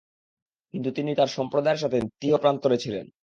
কিন্তু 0.73 0.89
তিনি 0.91 1.11
তাঁর 1.15 1.29
সম্প্রদায়ের 1.37 1.81
সাথে 1.83 1.97
তীহ 2.19 2.33
প্রান্তরে 2.37 2.77
ছিলেন। 2.77 3.05